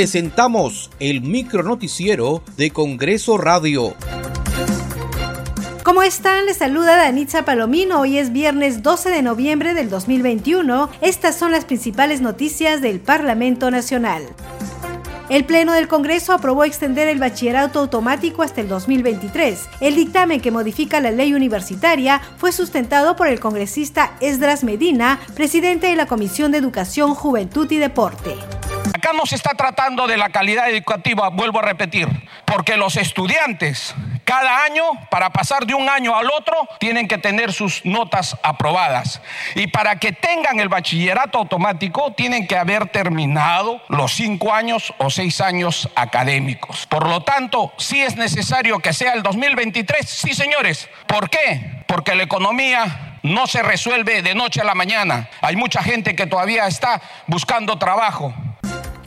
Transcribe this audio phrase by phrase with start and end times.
[0.00, 3.94] presentamos el micronoticiero de Congreso Radio.
[5.82, 6.46] ¿Cómo están?
[6.46, 8.00] Les saluda Danitza Palomino.
[8.00, 10.88] Hoy es viernes 12 de noviembre del 2021.
[11.02, 14.22] Estas son las principales noticias del Parlamento Nacional.
[15.28, 19.68] El Pleno del Congreso aprobó extender el bachillerato automático hasta el 2023.
[19.82, 25.88] El dictamen que modifica la ley universitaria fue sustentado por el congresista Esdras Medina, presidente
[25.88, 28.34] de la Comisión de Educación, Juventud y Deporte.
[29.00, 32.06] Acá no se está tratando de la calidad educativa, vuelvo a repetir,
[32.44, 33.94] porque los estudiantes
[34.26, 39.22] cada año, para pasar de un año al otro, tienen que tener sus notas aprobadas.
[39.54, 45.08] Y para que tengan el bachillerato automático, tienen que haber terminado los cinco años o
[45.08, 46.86] seis años académicos.
[46.86, 50.90] Por lo tanto, sí es necesario que sea el 2023, sí señores.
[51.06, 51.84] ¿Por qué?
[51.86, 55.30] Porque la economía no se resuelve de noche a la mañana.
[55.40, 58.34] Hay mucha gente que todavía está buscando trabajo.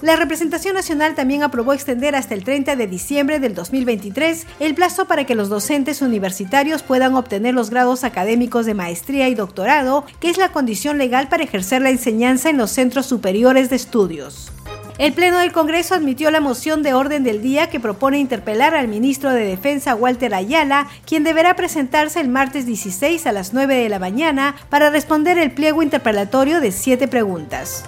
[0.04, 5.06] La representación nacional también aprobó extender hasta el 30 de diciembre del 2023 el plazo
[5.06, 10.30] para que los docentes universitarios puedan obtener los grados académicos de maestría y doctorado, que
[10.30, 14.52] es la condición legal para ejercer la enseñanza en los centros superiores de estudios.
[14.98, 18.90] El Pleno del Congreso admitió la moción de orden del día que propone interpelar al
[18.90, 23.88] ministro de Defensa Walter Ayala, quien deberá presentarse el martes 16 a las 9 de
[23.88, 27.86] la mañana para responder el pliego interpelatorio de siete preguntas.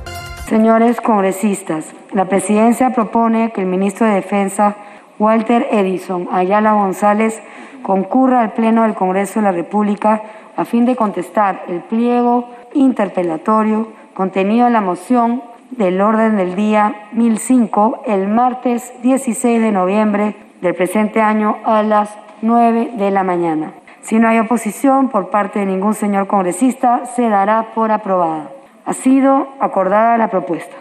[0.48, 4.76] Señores congresistas, la presidencia propone que el ministro de Defensa,
[5.18, 7.42] Walter Edison Ayala González,
[7.82, 10.22] concurra al Pleno del Congreso de la República
[10.56, 17.08] a fin de contestar el pliego interpelatorio contenido en la moción del orden del día
[17.14, 23.74] 1005 el martes 16 de noviembre del presente año a las 9 de la mañana.
[24.02, 28.52] Si no hay oposición por parte de ningún señor congresista, se dará por aprobada.
[28.86, 30.76] Ha sido acordada la propuesta.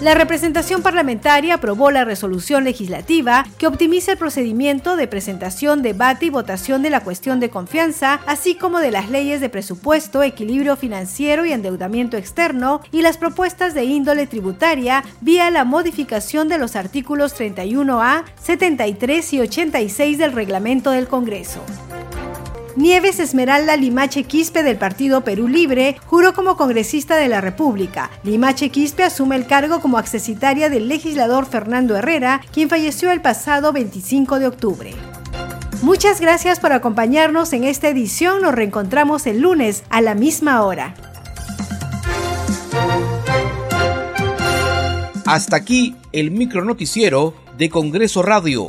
[0.00, 6.30] La representación parlamentaria aprobó la resolución legislativa que optimiza el procedimiento de presentación, debate y
[6.30, 11.44] votación de la cuestión de confianza, así como de las leyes de presupuesto, equilibrio financiero
[11.46, 17.34] y endeudamiento externo y las propuestas de índole tributaria vía la modificación de los artículos
[17.34, 21.60] 31A, 73 y 86 del reglamento del Congreso.
[22.78, 28.08] Nieves Esmeralda Limache Quispe del Partido Perú Libre juró como congresista de la República.
[28.22, 33.72] Limache Quispe asume el cargo como accesitaria del legislador Fernando Herrera, quien falleció el pasado
[33.72, 34.92] 25 de octubre.
[35.82, 38.42] Muchas gracias por acompañarnos en esta edición.
[38.42, 40.94] Nos reencontramos el lunes a la misma hora.
[45.26, 48.68] Hasta aquí el micronoticiero de Congreso Radio